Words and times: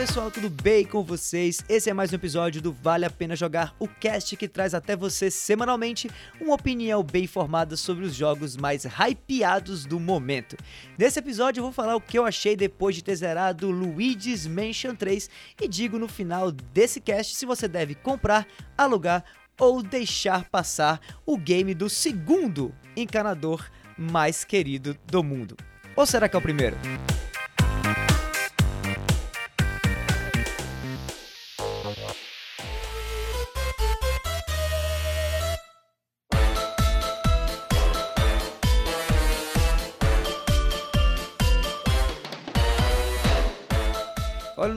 Pessoal, 0.00 0.30
tudo 0.30 0.48
bem 0.48 0.86
com 0.86 1.04
vocês? 1.04 1.62
Esse 1.68 1.90
é 1.90 1.92
mais 1.92 2.10
um 2.10 2.14
episódio 2.14 2.62
do 2.62 2.72
Vale 2.72 3.04
a 3.04 3.10
Pena 3.10 3.36
Jogar, 3.36 3.74
o 3.78 3.86
cast 3.86 4.34
que 4.34 4.48
traz 4.48 4.72
até 4.72 4.96
você 4.96 5.30
semanalmente 5.30 6.10
uma 6.40 6.54
opinião 6.54 7.02
bem 7.02 7.26
formada 7.26 7.76
sobre 7.76 8.06
os 8.06 8.14
jogos 8.14 8.56
mais 8.56 8.86
hypeados 8.86 9.84
do 9.84 10.00
momento. 10.00 10.56
Nesse 10.96 11.18
episódio 11.18 11.60
eu 11.60 11.64
vou 11.64 11.72
falar 11.72 11.96
o 11.96 12.00
que 12.00 12.18
eu 12.18 12.24
achei 12.24 12.56
depois 12.56 12.96
de 12.96 13.04
ter 13.04 13.14
zerado 13.14 13.70
Luigi's 13.70 14.46
Mansion 14.46 14.94
3 14.94 15.28
e 15.60 15.68
digo 15.68 15.98
no 15.98 16.08
final 16.08 16.50
desse 16.50 16.98
cast 16.98 17.36
se 17.36 17.44
você 17.44 17.68
deve 17.68 17.94
comprar, 17.94 18.46
alugar 18.78 19.22
ou 19.60 19.82
deixar 19.82 20.48
passar 20.48 20.98
o 21.26 21.36
game 21.36 21.74
do 21.74 21.90
segundo 21.90 22.74
encanador 22.96 23.70
mais 23.98 24.44
querido 24.44 24.96
do 25.06 25.22
mundo. 25.22 25.58
Ou 25.94 26.06
será 26.06 26.26
que 26.26 26.36
é 26.36 26.38
o 26.38 26.42
primeiro? 26.42 26.78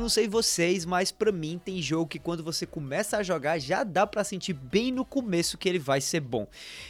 Não 0.03 0.09
sei 0.09 0.27
vocês, 0.27 0.85
mas 0.85 1.13
pra 1.13 1.31
mim 1.31 1.59
tem 1.63 1.82
jogo 1.82 2.09
que 2.09 2.20
quando 2.20 2.43
você 2.43 2.65
começa 2.65 3.18
a 3.18 3.23
jogar 3.23 3.57
já 3.57 3.85
dá 3.85 4.05
pra 4.05 4.21
sentir 4.26 4.51
bem 4.51 4.91
no 4.91 5.05
começo 5.05 5.57
que 5.57 5.70
ele 5.70 5.79
vai 5.79 6.01
ser 6.01 6.20
bom. 6.20 6.45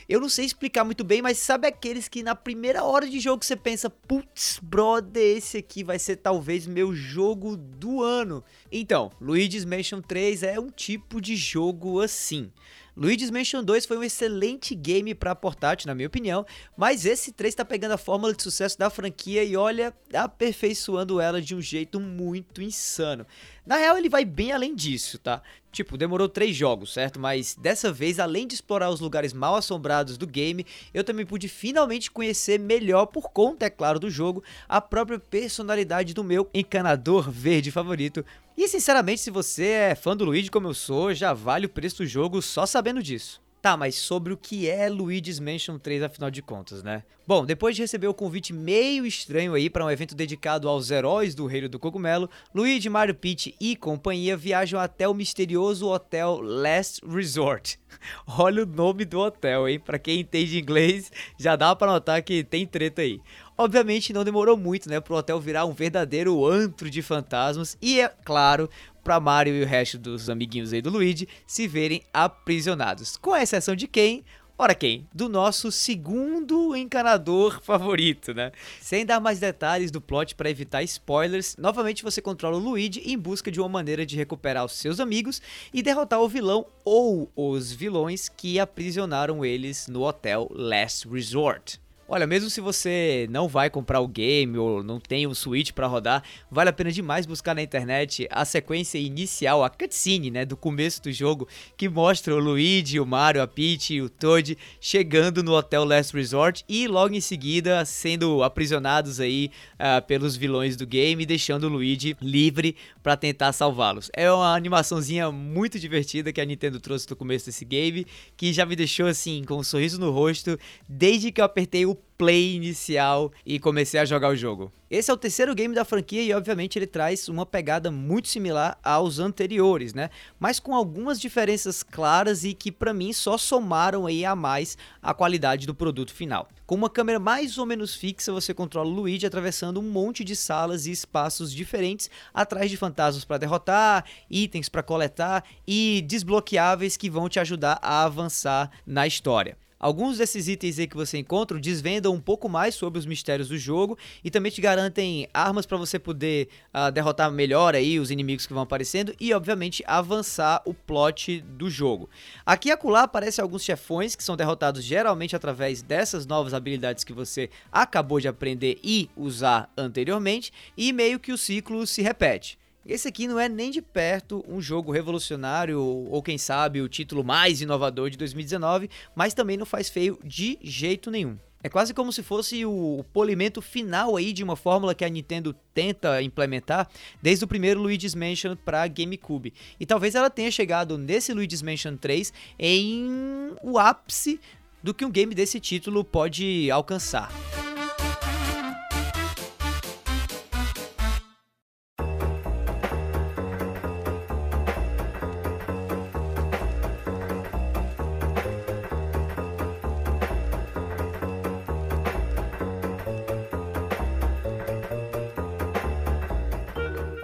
Eu 0.09 0.19
não 0.19 0.27
sei 0.27 0.45
explicar 0.45 0.83
muito 0.83 1.03
bem, 1.03 1.21
mas 1.21 1.37
sabe 1.37 1.67
aqueles 1.67 2.07
que 2.07 2.23
na 2.23 2.33
primeira 2.33 2.83
hora 2.83 3.07
de 3.07 3.19
jogo 3.19 3.45
você 3.45 3.55
pensa, 3.55 3.87
putz, 3.87 4.59
brother, 4.63 5.37
esse 5.37 5.57
aqui 5.59 5.83
vai 5.83 5.99
ser 5.99 6.15
talvez 6.15 6.65
meu 6.65 6.91
jogo 6.95 7.55
do 7.55 8.01
ano. 8.01 8.43
Então, 8.71 9.11
Luigi's 9.21 9.63
Mansion 9.63 10.01
3 10.01 10.41
é 10.41 10.59
um 10.59 10.71
tipo 10.71 11.21
de 11.21 11.35
jogo 11.35 12.01
assim. 12.01 12.51
Luigi's 12.95 13.31
Mansion 13.31 13.63
2 13.63 13.87
foi 13.87 13.97
um 13.97 14.03
excelente 14.03 14.75
game 14.75 15.15
para 15.15 15.33
portátil, 15.35 15.87
na 15.87 15.95
minha 15.95 16.07
opinião, 16.07 16.45
mas 16.77 17.05
esse 17.05 17.31
3 17.31 17.51
está 17.51 17.65
pegando 17.65 17.93
a 17.93 17.97
fórmula 17.97 18.33
de 18.33 18.43
sucesso 18.43 18.77
da 18.77 18.89
franquia 18.89 19.43
e 19.43 19.57
olha, 19.57 19.91
aperfeiçoando 20.13 21.19
ela 21.19 21.41
de 21.41 21.55
um 21.55 21.61
jeito 21.61 21.99
muito 21.99 22.61
insano. 22.61 23.25
Na 23.65 23.77
real, 23.77 23.97
ele 23.97 24.09
vai 24.09 24.25
bem 24.25 24.51
além 24.51 24.75
disso, 24.75 25.17
tá? 25.17 25.41
Tipo, 25.71 25.97
demorou 25.97 26.27
três 26.27 26.53
jogos, 26.55 26.91
certo? 26.91 27.17
Mas 27.19 27.55
dessa 27.55 27.91
vez, 27.93 28.19
além 28.19 28.45
de 28.45 28.55
explorar 28.55 28.89
os 28.89 28.99
lugares 28.99 29.31
mal 29.31 29.55
assombrados 29.55 30.17
do 30.17 30.27
game, 30.27 30.65
eu 30.93 31.03
também 31.03 31.25
pude 31.25 31.47
finalmente 31.47 32.11
conhecer 32.11 32.59
melhor, 32.59 33.05
por 33.05 33.31
conta, 33.31 33.65
é 33.65 33.69
claro, 33.69 33.99
do 33.99 34.09
jogo, 34.09 34.43
a 34.67 34.81
própria 34.81 35.17
personalidade 35.17 36.13
do 36.13 36.23
meu 36.23 36.49
encanador 36.53 37.31
verde 37.31 37.71
favorito. 37.71 38.25
E 38.57 38.67
sinceramente, 38.67 39.21
se 39.21 39.31
você 39.31 39.65
é 39.65 39.95
fã 39.95 40.15
do 40.15 40.25
Luigi 40.25 40.51
como 40.51 40.67
eu 40.67 40.73
sou, 40.73 41.13
já 41.13 41.33
vale 41.33 41.65
o 41.65 41.69
preço 41.69 41.97
do 41.97 42.05
jogo 42.05 42.41
só 42.41 42.65
sabendo 42.65 43.01
disso. 43.01 43.42
Tá, 43.63 43.77
mas 43.77 43.95
sobre 43.95 44.33
o 44.33 44.37
que 44.37 44.69
é 44.69 44.89
Luigi's 44.89 45.39
Mansion 45.39 45.79
3 45.79 46.03
afinal 46.03 46.29
de 46.29 46.41
contas, 46.41 46.83
né? 46.83 47.01
Bom, 47.25 47.45
depois 47.45 47.73
de 47.73 47.81
receber 47.81 48.07
o 48.07 48.13
convite 48.13 48.51
meio 48.51 49.05
estranho 49.05 49.53
aí 49.53 49.69
para 49.69 49.85
um 49.85 49.89
evento 49.89 50.13
dedicado 50.13 50.67
aos 50.67 50.91
heróis 50.91 51.33
do 51.33 51.45
Reino 51.45 51.69
do 51.69 51.79
Cogumelo, 51.79 52.29
Luigi, 52.53 52.89
Mario 52.89 53.15
Peach 53.15 53.55
e 53.61 53.77
companhia 53.77 54.35
viajam 54.35 54.77
até 54.77 55.07
o 55.07 55.13
misterioso 55.13 55.87
hotel 55.87 56.41
Last 56.41 56.99
Resort. 57.07 57.79
Olha 58.27 58.63
o 58.63 58.65
nome 58.65 59.05
do 59.05 59.19
hotel, 59.19 59.69
hein? 59.69 59.79
Para 59.79 59.97
quem 59.97 60.19
entende 60.19 60.59
inglês, 60.59 61.09
já 61.39 61.55
dá 61.55 61.73
para 61.73 61.93
notar 61.93 62.21
que 62.21 62.43
tem 62.43 62.67
treta 62.67 63.01
aí. 63.01 63.21
Obviamente 63.57 64.11
não 64.11 64.25
demorou 64.25 64.57
muito, 64.57 64.89
né, 64.89 64.99
pro 64.99 65.15
hotel 65.15 65.39
virar 65.39 65.63
um 65.65 65.73
verdadeiro 65.73 66.45
antro 66.45 66.89
de 66.89 67.01
fantasmas 67.01 67.77
e 67.81 68.01
é 68.01 68.09
claro, 68.09 68.69
para 69.03 69.19
Mario 69.19 69.55
e 69.55 69.63
o 69.63 69.67
resto 69.67 69.97
dos 69.97 70.29
amiguinhos 70.29 70.71
aí 70.71 70.81
do 70.81 70.89
Luigi 70.89 71.27
se 71.45 71.67
verem 71.67 72.01
aprisionados. 72.13 73.17
Com 73.17 73.35
exceção 73.35 73.75
de 73.75 73.87
quem? 73.87 74.23
Ora 74.55 74.75
quem? 74.75 75.07
Do 75.11 75.27
nosso 75.27 75.71
segundo 75.71 76.75
encanador 76.75 77.59
favorito, 77.65 78.33
né? 78.33 78.51
Sem 78.79 79.03
dar 79.03 79.19
mais 79.19 79.39
detalhes 79.39 79.89
do 79.89 79.99
plot 79.99 80.35
para 80.35 80.49
evitar 80.49 80.83
spoilers, 80.83 81.57
novamente 81.57 82.03
você 82.03 82.21
controla 82.21 82.57
o 82.57 82.59
Luigi 82.59 83.01
em 83.03 83.17
busca 83.17 83.51
de 83.51 83.59
uma 83.59 83.67
maneira 83.67 84.05
de 84.05 84.15
recuperar 84.15 84.63
os 84.63 84.73
seus 84.73 84.99
amigos 84.99 85.41
e 85.73 85.81
derrotar 85.81 86.21
o 86.21 86.29
vilão 86.29 86.67
ou 86.85 87.31
os 87.35 87.71
vilões 87.71 88.29
que 88.29 88.59
aprisionaram 88.59 89.43
eles 89.43 89.87
no 89.87 90.03
hotel 90.03 90.47
Last 90.53 91.09
Resort. 91.09 91.82
Olha, 92.05 92.27
mesmo 92.27 92.49
se 92.49 92.59
você 92.59 93.27
não 93.29 93.47
vai 93.47 93.69
comprar 93.69 94.01
o 94.01 94.07
game 94.07 94.57
ou 94.57 94.83
não 94.83 94.99
tem 94.99 95.25
um 95.25 95.33
Switch 95.33 95.71
para 95.71 95.87
rodar, 95.87 96.21
vale 96.51 96.69
a 96.69 96.73
pena 96.73 96.91
demais 96.91 97.25
buscar 97.25 97.55
na 97.55 97.63
internet 97.63 98.27
a 98.29 98.43
sequência 98.43 98.97
inicial, 98.97 99.63
a 99.63 99.69
cutscene, 99.69 100.29
né, 100.29 100.43
do 100.43 100.57
começo 100.57 101.01
do 101.01 101.11
jogo, 101.13 101.47
que 101.77 101.87
mostra 101.87 102.35
o 102.35 102.39
Luigi, 102.39 102.99
o 102.99 103.05
Mario, 103.05 103.41
a 103.41 103.47
Peach 103.47 103.93
e 103.93 104.01
o 104.01 104.09
Toad 104.09 104.57
chegando 104.81 105.41
no 105.41 105.53
Hotel 105.53 105.85
Last 105.85 106.13
Resort 106.13 106.65
e 106.67 106.89
logo 106.89 107.15
em 107.15 107.21
seguida 107.21 107.85
sendo 107.85 108.43
aprisionados 108.43 109.21
aí 109.21 109.49
uh, 109.75 110.05
pelos 110.05 110.35
vilões 110.35 110.75
do 110.75 110.85
game, 110.85 111.25
deixando 111.25 111.63
o 111.63 111.69
Luigi 111.69 112.17
livre 112.21 112.75
para 113.01 113.15
tentar 113.15 113.53
salvá-los. 113.53 114.11
É 114.13 114.29
uma 114.29 114.53
animaçãozinha 114.53 115.31
muito 115.31 115.79
divertida 115.79 116.33
que 116.33 116.41
a 116.41 116.45
Nintendo 116.45 116.81
trouxe 116.81 117.09
no 117.09 117.15
começo 117.15 117.45
desse 117.45 117.63
game, 117.63 118.05
que 118.35 118.51
já 118.51 118.65
me 118.65 118.75
deixou 118.75 119.07
assim 119.07 119.41
com 119.45 119.55
um 119.55 119.63
sorriso 119.63 119.97
no 119.97 120.11
rosto 120.11 120.59
desde 120.87 121.31
que 121.31 121.39
eu 121.39 121.45
apertei 121.45 121.85
o 121.85 122.02
play 122.23 122.55
inicial 122.55 123.33
e 123.45 123.59
comecei 123.59 123.99
a 123.99 124.05
jogar 124.05 124.29
o 124.29 124.35
jogo. 124.35 124.71
Esse 124.89 125.11
é 125.11 125.13
o 125.13 125.17
terceiro 125.17 125.53
game 125.53 125.75
da 125.75 125.83
franquia 125.83 126.21
e 126.21 126.33
obviamente 126.33 126.79
ele 126.79 126.87
traz 126.87 127.27
uma 127.27 127.45
pegada 127.45 127.91
muito 127.91 128.29
similar 128.29 128.77
aos 128.81 129.19
anteriores, 129.19 129.93
né? 129.93 130.09
Mas 130.39 130.57
com 130.57 130.73
algumas 130.73 131.19
diferenças 131.19 131.83
claras 131.83 132.45
e 132.45 132.53
que 132.53 132.71
para 132.71 132.93
mim 132.93 133.11
só 133.11 133.37
somaram 133.37 134.05
aí 134.05 134.23
a 134.23 134.37
mais 134.37 134.77
a 135.01 135.13
qualidade 135.13 135.67
do 135.67 135.75
produto 135.75 136.13
final. 136.13 136.47
Com 136.65 136.75
uma 136.75 136.89
câmera 136.89 137.19
mais 137.19 137.57
ou 137.57 137.65
menos 137.65 137.93
fixa, 137.93 138.31
você 138.31 138.53
controla 138.53 138.89
o 138.89 138.93
Luigi 138.93 139.25
atravessando 139.25 139.81
um 139.81 139.91
monte 139.91 140.23
de 140.23 140.33
salas 140.33 140.85
e 140.85 140.91
espaços 140.91 141.51
diferentes 141.51 142.09
atrás 142.33 142.71
de 142.71 142.77
fantasmas 142.77 143.25
para 143.25 143.39
derrotar, 143.39 144.05
itens 144.29 144.69
para 144.69 144.81
coletar 144.81 145.43
e 145.67 146.01
desbloqueáveis 146.07 146.95
que 146.95 147.09
vão 147.09 147.27
te 147.27 147.37
ajudar 147.37 147.79
a 147.81 148.05
avançar 148.05 148.71
na 148.87 149.05
história. 149.05 149.57
Alguns 149.83 150.17
desses 150.17 150.47
itens 150.47 150.79
aí 150.79 150.87
que 150.87 150.95
você 150.95 151.17
encontra 151.17 151.59
desvendam 151.59 152.13
um 152.13 152.19
pouco 152.21 152.47
mais 152.47 152.73
sobre 152.73 152.97
os 152.97 153.05
mistérios 153.05 153.49
do 153.49 153.57
jogo 153.57 153.97
e 154.23 154.31
também 154.31 154.49
te 154.49 154.61
garantem 154.61 155.27
armas 155.33 155.65
para 155.65 155.75
você 155.75 155.99
poder 155.99 156.47
uh, 156.73 156.89
derrotar 156.89 157.29
melhor 157.29 157.75
aí 157.75 157.99
os 157.99 158.09
inimigos 158.09 158.47
que 158.47 158.53
vão 158.53 158.63
aparecendo 158.63 159.13
e, 159.19 159.33
obviamente, 159.33 159.83
avançar 159.85 160.61
o 160.65 160.73
plot 160.73 161.41
do 161.41 161.69
jogo. 161.69 162.09
Aqui 162.45 162.69
e 162.69 162.71
acolá 162.71 163.03
aparecem 163.03 163.43
alguns 163.43 163.65
chefões 163.65 164.15
que 164.15 164.23
são 164.23 164.37
derrotados 164.37 164.81
geralmente 164.85 165.35
através 165.35 165.81
dessas 165.81 166.25
novas 166.25 166.53
habilidades 166.53 167.03
que 167.03 167.11
você 167.11 167.49
acabou 167.69 168.21
de 168.21 168.29
aprender 168.29 168.79
e 168.81 169.09
usar 169.17 169.69
anteriormente 169.75 170.53
e 170.77 170.93
meio 170.93 171.19
que 171.19 171.33
o 171.33 171.37
ciclo 171.37 171.85
se 171.85 172.01
repete. 172.01 172.57
Esse 172.85 173.07
aqui 173.07 173.27
não 173.27 173.39
é 173.39 173.47
nem 173.47 173.71
de 173.71 173.81
perto 173.81 174.43
um 174.47 174.61
jogo 174.61 174.91
revolucionário 174.91 175.79
ou 175.81 176.21
quem 176.21 176.37
sabe 176.37 176.81
o 176.81 176.89
título 176.89 177.23
mais 177.23 177.61
inovador 177.61 178.09
de 178.09 178.17
2019, 178.17 178.89
mas 179.15 179.33
também 179.33 179.55
não 179.55 179.65
faz 179.65 179.89
feio 179.89 180.19
de 180.23 180.59
jeito 180.61 181.09
nenhum. 181.09 181.37
É 181.63 181.69
quase 181.69 181.93
como 181.93 182.11
se 182.11 182.21
fosse 182.21 182.65
o 182.65 183.05
polimento 183.13 183.61
final 183.61 184.17
aí 184.17 184.33
de 184.33 184.43
uma 184.43 184.57
fórmula 184.57 184.93
que 184.93 185.05
a 185.05 185.09
Nintendo 185.09 185.55
tenta 185.73 186.21
implementar 186.21 186.89
desde 187.21 187.45
o 187.45 187.47
primeiro 187.47 187.81
Luigi's 187.81 188.13
Mansion 188.13 188.53
para 188.53 188.85
GameCube. 188.85 189.53
E 189.79 189.85
talvez 189.85 190.13
ela 190.13 190.29
tenha 190.29 190.51
chegado 190.51 190.97
nesse 190.97 191.33
Luigi's 191.33 191.61
Mansion 191.61 191.95
3 191.95 192.33
em 192.59 193.55
o 193.63 193.79
ápice 193.79 194.41
do 194.83 194.93
que 194.93 195.05
um 195.05 195.09
game 195.09 195.33
desse 195.33 195.57
título 195.57 196.03
pode 196.03 196.69
alcançar. 196.69 197.31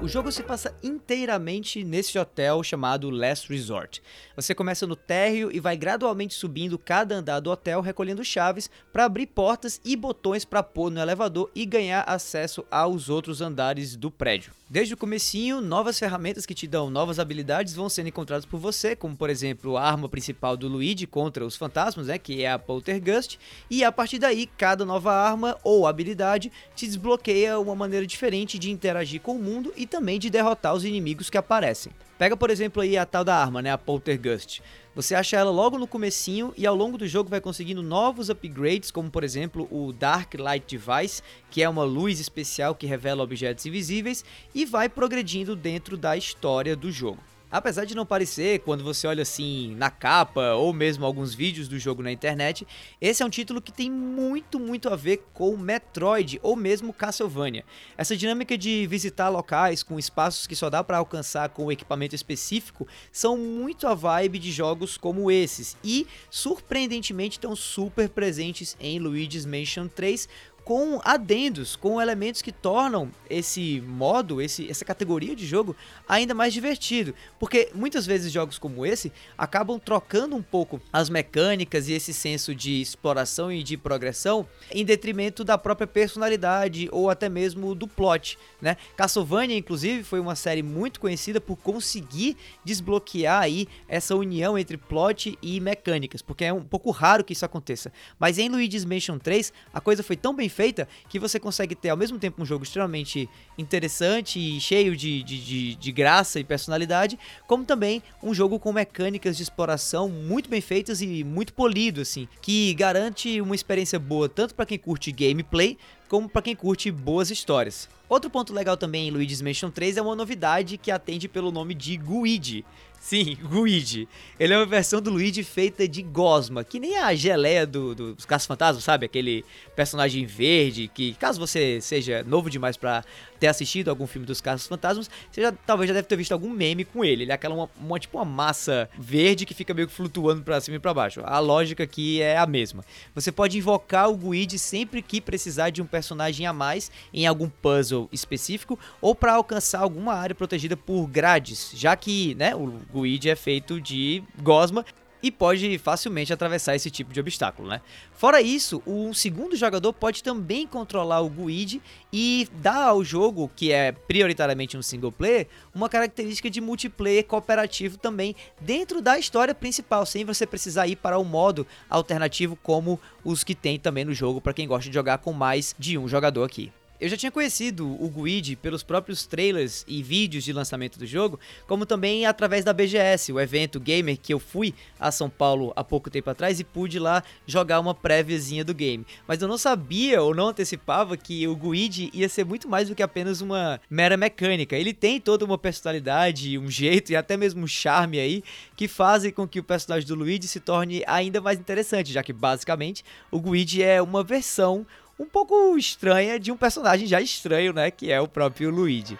Jogo 0.10 0.32
se 0.32 0.42
passa 0.42 0.76
inteiramente 0.82 1.84
nesse 1.84 2.18
hotel 2.18 2.64
chamado 2.64 3.12
Last 3.12 3.48
Resort. 3.48 4.02
Você 4.36 4.56
começa 4.56 4.88
no 4.88 4.96
térreo 4.96 5.52
e 5.52 5.60
vai 5.60 5.78
gradualmente 5.78 6.34
subindo 6.34 6.80
cada 6.80 7.16
andar 7.16 7.40
do 7.40 7.52
hotel, 7.52 7.80
recolhendo 7.80 8.26
chaves 8.26 8.72
para 8.92 9.06
abrir 9.06 9.28
portas 9.28 9.80
e 9.86 9.96
botões 9.96 10.44
para 10.44 10.64
pôr 10.64 10.90
no 10.90 11.00
elevador 11.00 11.52
e 11.54 11.64
ganhar 11.64 12.02
acesso 12.08 12.66
aos 12.72 13.08
outros 13.08 13.40
andares 13.40 13.96
do 13.96 14.10
prédio. 14.10 14.52
Desde 14.72 14.94
o 14.94 14.98
comecinho, 14.98 15.62
novas 15.62 15.98
ferramentas 15.98 16.46
que 16.46 16.54
te 16.54 16.68
dão 16.68 16.92
novas 16.92 17.18
habilidades 17.18 17.74
vão 17.74 17.90
sendo 17.90 18.10
encontradas 18.10 18.46
por 18.46 18.60
você, 18.60 18.96
como 18.96 19.18
por 19.18 19.28
exemplo 19.28 19.78
a 19.78 19.84
arma 19.84 20.08
principal 20.08 20.56
do 20.56 20.68
Luigi 20.68 21.08
contra 21.08 21.44
os 21.44 21.56
fantasmas, 21.56 22.06
né, 22.06 22.20
que 22.20 22.44
é 22.44 22.52
a 22.52 22.60
Poltergust, 22.60 23.40
e 23.68 23.84
a 23.84 23.92
partir 23.92 24.20
daí 24.20 24.46
cada 24.46 24.86
nova 24.86 25.12
arma 25.12 25.58
ou 25.64 25.88
habilidade 25.88 26.52
te 26.76 26.86
desbloqueia 26.86 27.60
uma 27.60 27.76
maneira 27.76 28.06
diferente 28.06 28.60
de 28.60 28.70
interagir 28.70 29.22
com 29.22 29.38
o 29.38 29.40
mundo 29.40 29.74
e 29.76 29.88
também 29.88 29.99
de 30.20 30.30
derrotar 30.30 30.74
os 30.74 30.86
inimigos 30.86 31.30
que 31.30 31.38
aparecem. 31.38 31.92
Pega 32.18 32.36
por 32.36 32.50
exemplo 32.50 32.82
aí 32.82 32.98
a 32.98 33.06
tal 33.06 33.24
da 33.24 33.36
arma, 33.36 33.62
né, 33.62 33.72
a 33.72 33.78
Poltergust. 33.78 34.62
Você 34.96 35.16
acha 35.16 35.38
ela 35.38 35.52
logo 35.52 35.78
no 35.78 35.88
comecinho 35.88 36.54
e 36.58 36.66
ao 36.66 36.76
longo 36.76 36.98
do 36.98 37.08
jogo 37.08 37.30
vai 37.30 37.40
conseguindo 37.40 37.82
novos 37.82 38.30
upgrades, 38.30 38.92
como 38.92 39.10
por 39.10 39.24
exemplo 39.24 39.68
o 39.72 39.94
Dark 39.94 40.34
Light 40.34 40.78
Device, 40.78 41.22
que 41.50 41.64
é 41.64 41.70
uma 41.70 41.84
luz 41.84 42.20
especial 42.20 42.76
que 42.76 42.86
revela 42.86 43.24
objetos 43.24 43.66
invisíveis, 43.66 44.26
e 44.54 44.66
vai 44.66 44.90
progredindo 44.90 45.56
dentro 45.56 45.96
da 45.96 46.18
história 46.18 46.76
do 46.76 46.92
jogo. 46.92 47.24
Apesar 47.52 47.86
de 47.86 47.96
não 47.96 48.06
parecer, 48.06 48.60
quando 48.60 48.84
você 48.84 49.08
olha 49.08 49.24
assim 49.24 49.74
na 49.76 49.90
capa 49.90 50.54
ou 50.54 50.72
mesmo 50.72 51.04
alguns 51.04 51.34
vídeos 51.34 51.68
do 51.68 51.80
jogo 51.80 52.04
na 52.04 52.12
internet, 52.12 52.68
esse 53.02 53.24
é 53.24 53.26
um 53.26 53.30
título 53.30 53.60
que 53.60 53.72
tem 53.72 53.90
muito, 53.90 54.60
muito 54.60 54.88
a 54.88 54.96
ver 54.96 55.24
com 55.34 55.58
Metroid 55.58 56.40
ou 56.44 56.56
mesmo 56.56 56.94
Castlevania. 56.94 57.66
Essa 57.98 58.16
dinâmica 58.16 58.56
de 58.56 58.86
visitar 58.86 59.30
locais 59.30 59.82
com 59.82 59.98
espaços 59.98 60.46
que 60.46 60.56
só 60.56 60.70
dá 60.70 60.84
para 60.84 61.00
alcançar 61.00 61.50
com 61.50 61.72
equipamento 61.72 62.14
específico 62.14 62.88
são 63.12 63.36
muito 63.36 63.88
a 63.88 63.96
vibe 63.96 64.38
de 64.38 64.52
jogos 64.52 64.96
como 64.96 65.32
esses 65.32 65.76
e 65.84 66.06
surpreendentemente 66.30 67.38
estão 67.38 67.56
super 67.56 68.10
presentes 68.10 68.78
em 68.80 69.00
Luigi's 69.00 69.46
Mansion 69.46 69.88
3, 69.88 70.30
com 70.70 71.02
adendos, 71.04 71.76
com 71.76 72.00
elementos 72.00 72.44
que 72.44 72.52
tornam 72.52 73.10
esse 73.28 73.82
modo, 73.88 74.40
esse, 74.40 74.70
essa 74.70 74.86
categoria 74.86 75.36
de 75.36 75.44
jogo 75.44 75.76
ainda 76.08 76.36
mais 76.36 76.54
divertido. 76.54 77.16
Porque 77.40 77.72
muitas 77.74 78.06
vezes 78.06 78.32
jogos 78.32 78.60
como 78.60 78.86
esse 78.86 79.12
acabam 79.36 79.80
trocando 79.80 80.36
um 80.36 80.44
pouco 80.44 80.80
as 80.94 81.10
mecânicas 81.10 81.90
e 81.90 81.94
esse 81.94 82.14
senso 82.14 82.54
de 82.54 82.80
exploração 82.80 83.52
e 83.52 83.64
de 83.64 83.78
progressão 83.78 84.48
em 84.70 84.86
detrimento 84.86 85.44
da 85.44 85.58
própria 85.58 85.88
personalidade 85.88 86.88
ou 86.92 87.10
até 87.10 87.30
mesmo 87.30 87.74
do 87.74 87.88
plot. 87.88 88.38
Né? 88.62 88.78
Castlevania, 88.96 89.58
inclusive, 89.58 90.04
foi 90.04 90.20
uma 90.20 90.36
série 90.36 90.62
muito 90.62 91.00
conhecida 91.00 91.42
por 91.42 91.58
conseguir 91.58 92.38
desbloquear 92.64 93.42
aí 93.42 93.68
essa 93.88 94.16
união 94.16 94.56
entre 94.56 94.78
plot 94.78 95.36
e 95.42 95.60
mecânicas, 95.60 96.22
porque 96.22 96.46
é 96.46 96.54
um 96.54 96.62
pouco 96.62 96.92
raro 96.92 97.24
que 97.24 97.34
isso 97.34 97.44
aconteça. 97.44 97.92
Mas 98.20 98.38
em 98.38 98.50
Luigi's 98.50 98.86
Mansion 98.86 99.18
3, 99.18 99.52
a 99.74 99.82
coisa 99.82 100.04
foi 100.04 100.16
tão 100.16 100.36
bem 100.36 100.48
feita 100.60 100.90
que 101.08 101.18
você 101.18 101.40
consegue 101.40 101.74
ter 101.74 101.88
ao 101.88 101.96
mesmo 101.96 102.20
tempo 102.20 102.42
um 102.42 102.46
jogo 102.46 102.66
extremamente 102.66 103.30
interessante 103.58 104.38
e 104.38 104.60
cheio 104.60 104.94
de, 104.94 105.24
de, 105.24 105.40
de, 105.40 105.76
de 105.76 105.92
graça 105.94 106.38
e 106.38 106.44
personalidade, 106.44 107.18
como 107.48 107.64
também 107.64 108.04
um 108.22 108.34
jogo 108.34 108.60
com 108.60 108.74
mecânicas 108.74 109.38
de 109.38 109.44
exploração 109.44 110.10
muito 110.10 110.50
bem 110.50 110.60
feitas 110.60 111.02
e 111.02 111.24
muito 111.24 111.54
polido, 111.54 112.02
assim, 112.02 112.28
que 112.42 112.74
garante 112.74 113.40
uma 113.40 113.56
experiência 113.56 113.98
boa 113.98 114.28
tanto 114.28 114.54
para 114.54 114.66
quem 114.66 114.78
curte 114.78 115.14
gameplay 115.14 115.78
como 116.10 116.28
para 116.28 116.42
quem 116.42 116.56
curte 116.58 116.92
boas 116.92 117.32
histórias. 117.32 117.88
Outro 118.10 118.28
ponto 118.28 118.52
legal 118.52 118.76
também 118.76 119.08
em 119.08 119.12
Luigi's 119.12 119.40
Mansion 119.40 119.70
3 119.70 119.98
é 119.98 120.02
uma 120.02 120.16
novidade 120.16 120.80
que 120.80 120.90
atende 120.90 121.28
pelo 121.28 121.52
nome 121.52 121.76
de 121.76 121.96
Guigi. 121.96 122.66
Sim, 123.00 123.38
Luigi. 123.50 124.08
Ele 124.40 124.54
é 124.54 124.58
uma 124.58 124.66
versão 124.66 125.02
do 125.02 125.10
Luigi 125.10 125.44
feita 125.44 125.88
de 125.88 126.02
gosma, 126.02 126.64
que 126.64 126.80
nem 126.80 126.98
a 126.98 127.14
geleia 127.16 127.66
do, 127.66 127.96
do, 127.96 128.14
dos 128.14 128.26
Casos 128.26 128.46
Fantasmas, 128.46 128.84
sabe? 128.84 129.06
Aquele 129.06 129.46
personagem 129.76 130.26
verde 130.26 130.90
que, 130.94 131.14
caso 131.14 131.40
você 131.40 131.80
seja 131.82 132.24
novo 132.24 132.50
demais 132.50 132.78
para 132.78 133.04
ter 133.40 133.48
assistido 133.48 133.90
algum 133.90 134.06
filme 134.06 134.28
dos 134.28 134.42
Casos 134.42 134.68
Fantasmas, 134.68 135.10
você 135.32 135.42
já, 135.42 135.52
talvez 135.52 135.88
já 135.88 135.94
deve 135.94 136.08
ter 136.08 136.18
visto 136.18 136.34
algum 136.34 136.50
meme 136.50 136.84
com 136.84 137.04
ele. 137.04 137.24
Ele 137.24 137.32
é 137.32 137.36
aquela 137.36 137.56
uma, 137.56 137.70
uma, 137.80 138.00
tipo 138.00 138.18
uma 138.18 138.26
massa 138.26 138.90
verde 138.98 139.46
que 139.46 139.54
fica 139.54 139.74
meio 139.74 139.88
que 139.88 139.94
flutuando 139.94 140.44
para 140.44 140.60
cima 140.60 140.78
e 140.78 140.80
para 140.80 140.94
baixo. 140.94 141.22
A 141.24 141.40
lógica 141.40 141.84
aqui 141.84 142.22
é 142.22 142.38
a 142.38 142.46
mesma. 142.46 142.84
Você 143.16 143.32
pode 143.32 143.58
invocar 143.58 144.10
o 144.10 144.16
Luigi 144.16 144.60
sempre 144.60 145.02
que 145.02 145.22
precisar 145.22 145.70
de 145.70 145.82
um 145.82 145.86
personagem 145.86 146.46
a 146.46 146.54
mais 146.54 146.92
em 147.14 147.26
algum 147.26 147.50
puzzle 147.50 147.99
específico 148.12 148.78
ou 149.02 149.16
para 149.16 149.34
alcançar 149.34 149.80
alguma 149.80 150.14
área 150.14 150.36
protegida 150.36 150.78
por 150.78 151.08
grades, 151.08 151.72
já 151.74 151.96
que, 151.96 152.36
né, 152.36 152.56
o 152.56 152.68
Guide 152.94 153.30
é 153.30 153.36
feito 153.36 153.82
de 153.82 154.24
gosma 154.42 154.86
e 155.22 155.32
pode 155.32 155.78
facilmente 155.78 156.32
atravessar 156.32 156.76
esse 156.76 156.90
tipo 156.90 157.14
de 157.14 157.20
obstáculo, 157.20 157.68
né? 157.68 157.82
Fora 158.14 158.42
isso, 158.42 158.82
um 158.86 159.14
segundo 159.14 159.56
jogador 159.56 159.92
pode 159.94 160.24
também 160.24 160.66
controlar 160.66 161.22
o 161.22 161.30
Guide 161.30 161.82
e 162.12 162.48
dar 162.54 162.88
ao 162.88 163.04
jogo, 163.04 163.52
que 163.56 163.72
é 163.72 163.92
prioritariamente 163.92 164.78
um 164.78 164.82
single 164.82 165.12
player, 165.12 165.48
uma 165.74 165.90
característica 165.90 166.50
de 166.50 166.62
multiplayer 166.62 167.26
cooperativo 167.26 167.98
também 167.98 168.36
dentro 168.60 169.02
da 169.02 169.20
história 169.20 169.54
principal, 169.54 170.06
sem 170.06 170.24
você 170.24 170.46
precisar 170.46 170.88
ir 170.88 170.96
para 170.96 171.20
um 171.20 171.26
modo 171.26 171.68
alternativo 171.90 172.58
como 172.64 173.00
os 173.24 173.44
que 173.44 173.56
tem 173.56 173.78
também 173.78 174.06
no 174.06 174.14
jogo 174.14 174.42
para 174.42 174.54
quem 174.54 174.68
gosta 174.68 174.90
de 174.90 174.94
jogar 174.94 175.18
com 175.20 175.34
mais 175.34 175.76
de 175.78 175.98
um 175.98 176.08
jogador 176.08 176.44
aqui. 176.44 176.72
Eu 177.00 177.08
já 177.08 177.16
tinha 177.16 177.32
conhecido 177.32 177.88
o 177.88 178.10
Guide 178.10 178.58
pelos 178.58 178.84
próprios 178.84 179.26
trailers 179.26 179.86
e 179.88 180.04
vídeos 180.04 180.44
de 180.44 180.52
lançamento 180.52 181.00
do 181.00 181.06
jogo, 181.06 181.40
como 181.66 181.86
também 181.86 182.26
através 182.26 182.66
da 182.66 182.74
BGS, 182.74 183.32
o 183.32 183.40
evento 183.40 183.80
gamer 183.80 184.18
que 184.22 184.34
eu 184.34 184.40
fui 184.40 184.76
a 185.00 185.10
São 185.10 185.30
Paulo 185.30 185.72
há 185.78 185.84
pouco 185.84 186.10
tempo 186.10 186.30
atrás 186.30 186.60
e 186.60 186.64
pude 186.66 187.00
lá 187.00 187.24
jogar 187.48 187.80
uma 187.80 187.96
préviazinha 187.96 188.66
do 188.66 188.74
game. 188.74 189.06
Mas 189.26 189.42
eu 189.42 189.48
não 189.48 189.58
sabia 189.58 190.22
ou 190.22 190.36
não 190.36 190.50
antecipava 190.50 191.16
que 191.16 191.48
o 191.48 191.56
Guide 191.56 192.10
ia 192.14 192.28
ser 192.28 192.44
muito 192.44 192.68
mais 192.68 192.90
do 192.90 192.96
que 192.96 193.02
apenas 193.02 193.40
uma 193.40 193.80
mera 193.90 194.18
mecânica. 194.18 194.76
Ele 194.76 194.94
tem 194.94 195.22
toda 195.22 195.46
uma 195.46 195.58
personalidade, 195.58 196.58
um 196.58 196.70
jeito 196.70 197.14
e 197.14 197.16
até 197.16 197.38
mesmo 197.38 197.64
um 197.64 197.68
charme 197.68 198.20
aí 198.20 198.44
que 198.76 198.90
fazem 198.90 199.32
com 199.32 199.48
que 199.48 199.60
o 199.62 199.64
personagem 199.64 200.06
do 200.06 200.16
Luigi 200.16 200.50
se 200.50 200.60
torne 200.60 201.02
ainda 201.08 201.40
mais 201.40 201.58
interessante, 201.58 202.12
já 202.12 202.22
que 202.22 202.34
basicamente 202.34 203.06
o 203.32 203.40
Guide 203.40 203.82
é 203.82 204.02
uma 204.02 204.22
versão 204.22 204.86
um 205.20 205.26
pouco 205.26 205.78
estranha 205.78 206.40
de 206.40 206.52
um 206.52 206.58
personagem 206.58 207.06
já 207.06 207.20
estranho, 207.20 207.74
né? 207.74 207.92
Que 207.92 208.12
é 208.12 208.22
o 208.22 208.28
próprio 208.28 208.70
Luigi. 208.70 209.20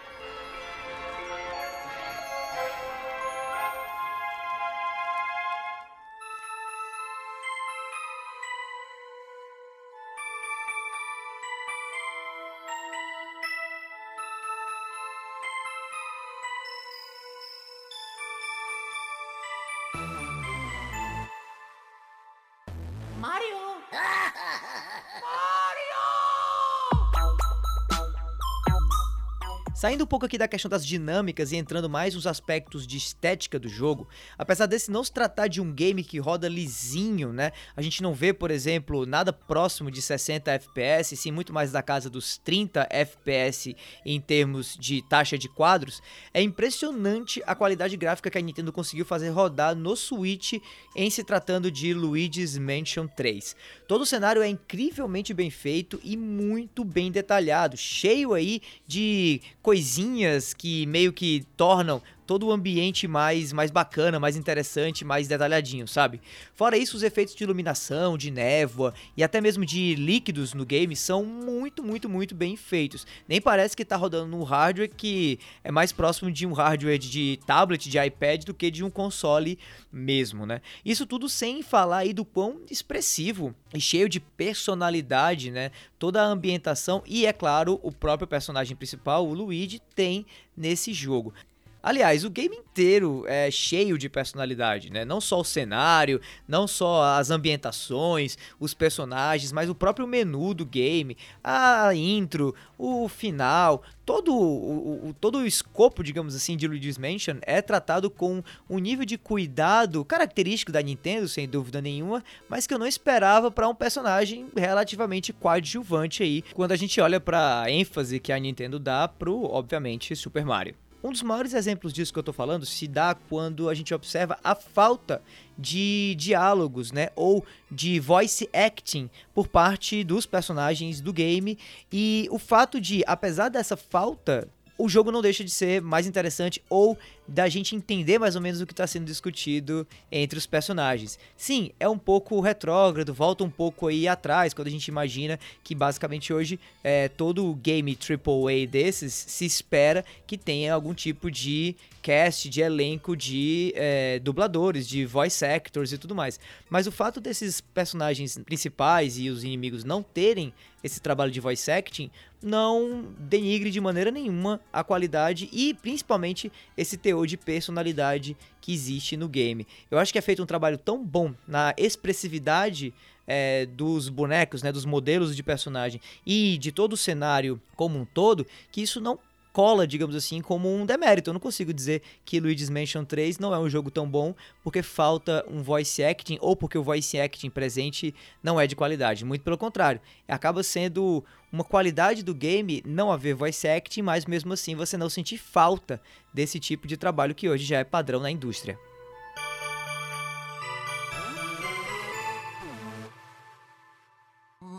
Saindo 29.80 30.04
um 30.04 30.06
pouco 30.06 30.26
aqui 30.26 30.36
da 30.36 30.46
questão 30.46 30.68
das 30.68 30.84
dinâmicas 30.84 31.52
e 31.52 31.56
entrando 31.56 31.88
mais 31.88 32.14
nos 32.14 32.26
aspectos 32.26 32.86
de 32.86 32.98
estética 32.98 33.58
do 33.58 33.66
jogo, 33.66 34.06
apesar 34.36 34.66
desse 34.66 34.90
não 34.90 35.02
se 35.02 35.10
tratar 35.10 35.46
de 35.46 35.58
um 35.58 35.72
game 35.72 36.04
que 36.04 36.18
roda 36.18 36.50
lisinho, 36.50 37.32
né? 37.32 37.50
A 37.74 37.80
gente 37.80 38.02
não 38.02 38.12
vê, 38.12 38.34
por 38.34 38.50
exemplo, 38.50 39.06
nada 39.06 39.32
próximo 39.32 39.90
de 39.90 40.02
60 40.02 40.50
FPS, 40.50 41.16
sim 41.16 41.30
muito 41.30 41.50
mais 41.50 41.72
da 41.72 41.82
casa 41.82 42.10
dos 42.10 42.36
30 42.36 42.88
FPS 42.90 43.74
em 44.04 44.20
termos 44.20 44.76
de 44.78 45.00
taxa 45.08 45.38
de 45.38 45.48
quadros. 45.48 46.02
É 46.34 46.42
impressionante 46.42 47.42
a 47.46 47.54
qualidade 47.54 47.96
gráfica 47.96 48.28
que 48.28 48.36
a 48.36 48.42
Nintendo 48.42 48.74
conseguiu 48.74 49.06
fazer 49.06 49.30
rodar 49.30 49.74
no 49.74 49.96
Switch 49.96 50.60
em 50.94 51.08
se 51.08 51.24
tratando 51.24 51.70
de 51.70 51.94
Luigi's 51.94 52.58
Mansion 52.58 53.06
3. 53.06 53.56
Todo 53.88 54.02
o 54.02 54.06
cenário 54.06 54.42
é 54.42 54.48
incrivelmente 54.50 55.32
bem 55.32 55.48
feito 55.48 55.98
e 56.04 56.18
muito 56.18 56.84
bem 56.84 57.10
detalhado, 57.10 57.78
cheio 57.78 58.34
aí 58.34 58.60
de 58.86 59.40
coisinhas 59.70 60.52
que 60.52 60.84
meio 60.86 61.12
que 61.12 61.46
tornam 61.56 62.02
todo 62.30 62.46
o 62.46 62.52
ambiente 62.52 63.08
mais, 63.08 63.52
mais 63.52 63.72
bacana, 63.72 64.20
mais 64.20 64.36
interessante, 64.36 65.04
mais 65.04 65.26
detalhadinho, 65.26 65.88
sabe? 65.88 66.20
Fora 66.54 66.76
isso, 66.76 66.96
os 66.96 67.02
efeitos 67.02 67.34
de 67.34 67.42
iluminação, 67.42 68.16
de 68.16 68.30
névoa 68.30 68.94
e 69.16 69.24
até 69.24 69.40
mesmo 69.40 69.66
de 69.66 69.96
líquidos 69.96 70.54
no 70.54 70.64
game 70.64 70.94
são 70.94 71.24
muito, 71.24 71.82
muito, 71.82 72.08
muito 72.08 72.32
bem 72.32 72.56
feitos. 72.56 73.04
Nem 73.26 73.40
parece 73.40 73.76
que 73.76 73.84
tá 73.84 73.96
rodando 73.96 74.28
num 74.28 74.44
hardware 74.44 74.88
que 74.96 75.40
é 75.64 75.72
mais 75.72 75.90
próximo 75.90 76.30
de 76.30 76.46
um 76.46 76.52
hardware 76.52 77.00
de 77.00 77.40
tablet, 77.44 77.90
de 77.90 77.98
iPad, 77.98 78.44
do 78.44 78.54
que 78.54 78.70
de 78.70 78.84
um 78.84 78.90
console 78.90 79.58
mesmo, 79.92 80.46
né? 80.46 80.60
Isso 80.84 81.06
tudo 81.06 81.28
sem 81.28 81.64
falar 81.64 81.98
aí 81.98 82.12
do 82.12 82.24
quão 82.24 82.60
expressivo 82.70 83.52
e 83.74 83.80
cheio 83.80 84.08
de 84.08 84.20
personalidade, 84.20 85.50
né? 85.50 85.72
Toda 85.98 86.22
a 86.22 86.26
ambientação 86.26 87.02
e, 87.04 87.26
é 87.26 87.32
claro, 87.32 87.80
o 87.82 87.90
próprio 87.90 88.28
personagem 88.28 88.76
principal, 88.76 89.26
o 89.26 89.34
Luigi, 89.34 89.82
tem 89.96 90.24
nesse 90.56 90.92
jogo. 90.92 91.34
Aliás, 91.82 92.24
o 92.24 92.30
game 92.30 92.54
inteiro 92.54 93.24
é 93.26 93.50
cheio 93.50 93.96
de 93.96 94.08
personalidade, 94.08 94.92
né? 94.92 95.04
Não 95.04 95.20
só 95.20 95.40
o 95.40 95.44
cenário, 95.44 96.20
não 96.46 96.68
só 96.68 97.02
as 97.18 97.30
ambientações, 97.30 98.36
os 98.58 98.74
personagens, 98.74 99.50
mas 99.50 99.70
o 99.70 99.74
próprio 99.74 100.06
menu 100.06 100.52
do 100.52 100.66
game, 100.66 101.16
a 101.42 101.94
intro, 101.94 102.54
o 102.76 103.08
final, 103.08 103.82
todo 104.04 104.34
o, 104.34 105.08
o, 105.08 105.14
todo 105.14 105.38
o 105.38 105.46
escopo, 105.46 106.02
digamos 106.02 106.34
assim, 106.34 106.56
de 106.56 106.68
Luigi's 106.68 106.98
Mansion 106.98 107.36
é 107.42 107.62
tratado 107.62 108.10
com 108.10 108.42
um 108.68 108.78
nível 108.78 109.06
de 109.06 109.16
cuidado 109.16 110.04
característico 110.04 110.72
da 110.72 110.82
Nintendo, 110.82 111.28
sem 111.28 111.48
dúvida 111.48 111.80
nenhuma, 111.80 112.22
mas 112.48 112.66
que 112.66 112.74
eu 112.74 112.78
não 112.78 112.86
esperava 112.86 113.50
para 113.50 113.68
um 113.68 113.74
personagem 113.74 114.48
relativamente 114.54 115.32
coadjuvante 115.32 116.22
aí, 116.22 116.42
quando 116.52 116.72
a 116.72 116.76
gente 116.76 117.00
olha 117.00 117.20
para 117.20 117.62
a 117.62 117.70
ênfase 117.70 118.20
que 118.20 118.32
a 118.32 118.38
Nintendo 118.38 118.78
dá 118.78 119.08
pro, 119.08 119.44
obviamente, 119.44 120.14
Super 120.14 120.44
Mario. 120.44 120.74
Um 121.02 121.10
dos 121.10 121.22
maiores 121.22 121.54
exemplos 121.54 121.92
disso 121.92 122.12
que 122.12 122.18
eu 122.18 122.22
estou 122.22 122.34
falando 122.34 122.66
se 122.66 122.86
dá 122.86 123.14
quando 123.14 123.68
a 123.70 123.74
gente 123.74 123.94
observa 123.94 124.38
a 124.44 124.54
falta 124.54 125.22
de 125.56 126.14
diálogos, 126.18 126.92
né, 126.92 127.08
ou 127.16 127.44
de 127.70 127.98
voice 127.98 128.48
acting 128.52 129.08
por 129.34 129.48
parte 129.48 130.04
dos 130.04 130.26
personagens 130.26 131.00
do 131.00 131.12
game. 131.12 131.58
E 131.90 132.28
o 132.30 132.38
fato 132.38 132.80
de, 132.80 133.02
apesar 133.06 133.48
dessa 133.48 133.76
falta 133.76 134.46
o 134.80 134.88
jogo 134.88 135.12
não 135.12 135.20
deixa 135.20 135.44
de 135.44 135.50
ser 135.50 135.82
mais 135.82 136.06
interessante 136.06 136.62
ou 136.70 136.96
da 137.28 137.48
gente 137.48 137.76
entender 137.76 138.18
mais 138.18 138.34
ou 138.34 138.42
menos 138.42 138.60
o 138.60 138.66
que 138.66 138.72
está 138.72 138.86
sendo 138.86 139.04
discutido 139.04 139.86
entre 140.10 140.38
os 140.38 140.46
personagens. 140.46 141.18
Sim, 141.36 141.70
é 141.78 141.88
um 141.88 141.98
pouco 141.98 142.40
retrógrado, 142.40 143.12
volta 143.14 143.44
um 143.44 143.50
pouco 143.50 143.86
aí 143.86 144.08
atrás, 144.08 144.54
quando 144.54 144.68
a 144.68 144.70
gente 144.70 144.88
imagina 144.88 145.38
que 145.62 145.74
basicamente 145.74 146.32
hoje 146.32 146.58
é, 146.82 147.08
todo 147.08 147.54
game 147.54 147.96
AAA 147.96 148.66
desses 148.66 149.12
se 149.12 149.44
espera 149.44 150.04
que 150.26 150.36
tenha 150.36 150.74
algum 150.74 150.94
tipo 150.94 151.30
de 151.30 151.76
cast, 152.00 152.48
de 152.48 152.62
elenco 152.62 153.16
de 153.16 153.72
é, 153.76 154.18
dubladores, 154.18 154.88
de 154.88 155.04
voice 155.04 155.44
actors 155.44 155.92
e 155.92 155.98
tudo 155.98 156.14
mais. 156.14 156.40
Mas 156.68 156.86
o 156.86 156.92
fato 156.92 157.20
desses 157.20 157.60
personagens 157.60 158.38
principais 158.44 159.18
e 159.18 159.28
os 159.28 159.44
inimigos 159.44 159.84
não 159.84 160.02
terem 160.02 160.52
esse 160.82 161.00
trabalho 161.00 161.30
de 161.30 161.40
voice 161.40 161.70
acting 161.70 162.10
não 162.42 163.06
denigre 163.18 163.70
de 163.70 163.80
maneira 163.80 164.10
nenhuma 164.10 164.60
a 164.72 164.82
qualidade 164.82 165.48
e 165.52 165.74
principalmente 165.74 166.50
esse 166.76 166.96
teor 166.96 167.26
de 167.26 167.36
personalidade 167.36 168.36
que 168.60 168.72
existe 168.72 169.16
no 169.16 169.28
game. 169.28 169.66
Eu 169.90 169.98
acho 169.98 170.12
que 170.12 170.18
é 170.18 170.22
feito 170.22 170.42
um 170.42 170.46
trabalho 170.46 170.78
tão 170.78 171.04
bom 171.04 171.34
na 171.46 171.74
expressividade 171.76 172.94
é, 173.26 173.66
dos 173.66 174.08
bonecos, 174.08 174.62
né, 174.62 174.72
dos 174.72 174.84
modelos 174.84 175.36
de 175.36 175.42
personagem 175.42 176.00
e 176.26 176.58
de 176.58 176.72
todo 176.72 176.94
o 176.94 176.96
cenário 176.96 177.60
como 177.76 177.98
um 177.98 178.04
todo, 178.04 178.46
que 178.72 178.82
isso 178.82 179.00
não 179.00 179.18
cola, 179.52 179.86
digamos 179.86 180.14
assim, 180.14 180.40
como 180.40 180.72
um 180.72 180.86
demérito. 180.86 181.30
Eu 181.30 181.34
não 181.34 181.40
consigo 181.40 181.72
dizer 181.72 182.02
que 182.24 182.40
Luigi's 182.40 182.70
Mansion 182.70 183.04
3 183.04 183.38
não 183.38 183.54
é 183.54 183.58
um 183.58 183.68
jogo 183.68 183.90
tão 183.90 184.08
bom 184.08 184.34
porque 184.62 184.82
falta 184.82 185.44
um 185.48 185.62
voice 185.62 186.02
acting 186.02 186.38
ou 186.40 186.56
porque 186.56 186.78
o 186.78 186.82
voice 186.82 187.18
acting 187.18 187.50
presente 187.50 188.14
não 188.42 188.60
é 188.60 188.66
de 188.66 188.76
qualidade. 188.76 189.24
Muito 189.24 189.42
pelo 189.42 189.58
contrário, 189.58 190.00
acaba 190.28 190.62
sendo 190.62 191.24
uma 191.52 191.64
qualidade 191.64 192.22
do 192.22 192.34
game 192.34 192.82
não 192.86 193.10
haver 193.10 193.34
voice 193.34 193.66
acting, 193.66 194.02
mas 194.02 194.24
mesmo 194.24 194.52
assim 194.52 194.74
você 194.74 194.96
não 194.96 195.08
sentir 195.08 195.38
falta 195.38 196.00
desse 196.32 196.60
tipo 196.60 196.86
de 196.86 196.96
trabalho 196.96 197.34
que 197.34 197.48
hoje 197.48 197.64
já 197.64 197.78
é 197.78 197.84
padrão 197.84 198.20
na 198.20 198.30
indústria. 198.30 198.78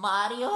Mario? 0.02 0.50